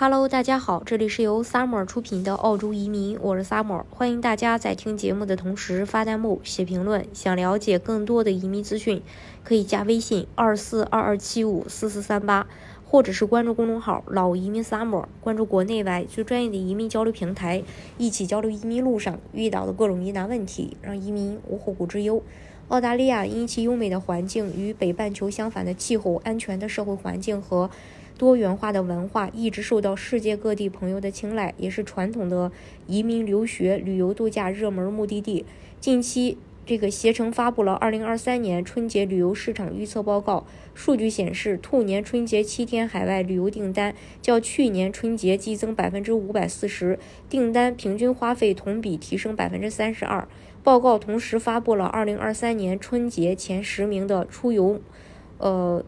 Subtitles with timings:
[0.00, 7.04] Hello，大家好，这里是由 Summer 出品的澳洲移民，我是 Summer，欢迎大家在听节目的同时发弹幕、写评论。
[7.12, 9.02] 想了解更多的移民资讯，
[9.42, 12.46] 可以加微信二四二二七五四四三八，
[12.84, 17.64] 或者是关注公众号“老移民 Summer”，关注国内外最专业的移民交流平台，
[17.96, 22.22] 一起交流移民路上遇到的各种疑难问题，让移民无后顾之忧。
[22.68, 27.68] 澳大利亚因其优美的环境与北半球相反的气候、安全的社会环境和。
[28.18, 32.50] 多元化的文化一直受到世界各地朋友的青睐，也是传统的
[32.88, 35.46] 移民、留学、旅游度假热门目的地。
[35.80, 36.36] 近期，
[36.66, 40.44] 这个携程发布了2023年春节旅游市场预测报告，
[40.74, 46.98] 数据显示，兔年春节七天海外旅游订单较去年春节激增百分之五百四十，
[47.30, 50.26] 订单平均花费同比提升百分之三十二。
[50.64, 54.80] 报告同时发布了2023年春节前十名的出游，
[55.38, 55.84] 呃。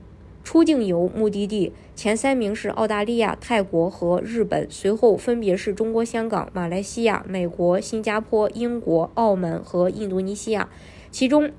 [0.50, 10.68] 出境游目的地前三名是澳大利亚、泰国和日本，随后分别是中国香港、马来西亚、美国、新加坡、英国、澳门和印度尼西亚。
[11.12, 11.52] 其中，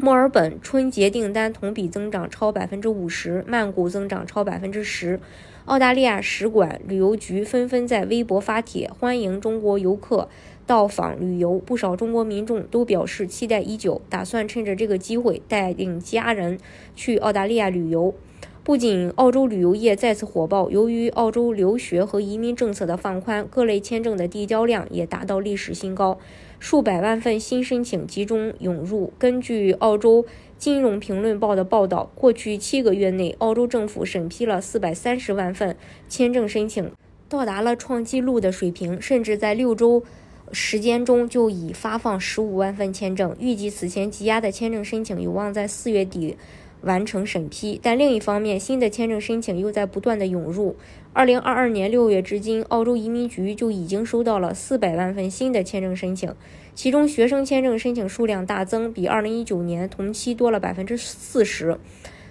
[0.00, 5.18] 墨尔本春节订单同比增长超百分之五十，曼谷增长超百分之十。
[5.64, 10.28] 澳大利亚使馆、旅游局纷纷在微博发帖欢迎中国游客。
[10.64, 16.60] 到访旅游，不少中国民众都表示期待已久，打算趁着这个机会带领家人
[16.94, 18.14] 去澳大利亚旅游。
[18.68, 26.18] 不仅澳洲旅游业再次火爆，由于澳洲留学和移民政策的放宽，各类签证的递交量也达到历史新高，
[26.58, 29.10] 数百万份新申请集中涌入。
[29.18, 30.26] 根据澳洲
[30.58, 35.74] 金融评论报的报道，过去七个月内，澳洲政府审批了四百三十万份
[36.06, 36.92] 签证申请，
[37.26, 40.02] 到达了创纪录的水平，甚至在六周。
[40.50, 46.38] 时间中就已发放十五万份签证，预计此前积压的签证申请有望在四月底
[46.82, 47.80] 完成审批。
[47.82, 50.76] 但另一方面，新的签证申请又在不断的涌入。
[51.12, 56.32] 二零二二年六月至今，澳洲移民局就已经收到了四百万份新的签证申请，
[56.74, 61.78] 其中学生签证申请数量大增，比二零一九年同期多了百分之四十。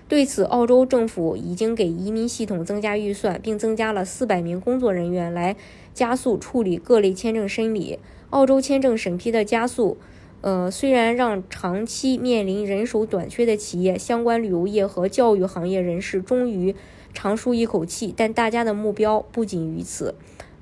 [0.08, 5.58] 对此，澳洲政府已经给移民系统增加预算，并增加了四百名工作人员来
[5.94, 8.00] 加速处理各类签证审理。
[8.30, 9.98] 澳洲签证审批的加速，
[10.42, 16.76] 呃，虽然让长期面临人手短缺的企业、相关旅游业和教育行业人士终于
[17.14, 20.14] 长舒一口气，但大家的目标不仅于此。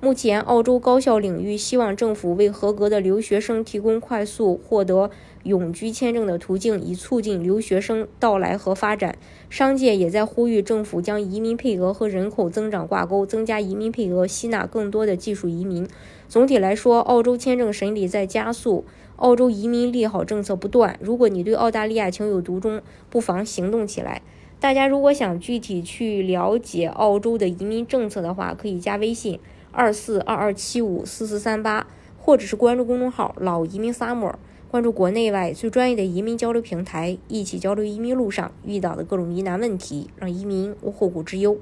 [0.02, 5.10] 目前，澳洲高校领域希望政府为合格的留学生提供快速获得
[5.44, 9.18] 永居签证的途径，以促进留学生到来和发展。
[9.50, 15.88] 商界也在呼吁政府将移民配额和人口增长挂钩，增加移民配额，吸纳更多的技术移民。
[16.28, 18.84] 总体来说，澳洲签证审理在加速，
[19.18, 21.00] 澳洲移民利好政策不断。
[21.02, 24.22] 如果你对澳大利亚情有独钟，不妨行动起来。
[24.60, 29.40] 大家如果想具体去了解澳洲的移民政策的话，可以加微信。
[29.72, 31.86] 二四二二七五四四三八，
[32.18, 34.36] 或者是关注公众号“老移民 summer”，
[34.72, 41.58] 关注国内外最专业的移民交流平台，一起交流移民路上遇到的各种疑难问题，让移民无后顾之忧。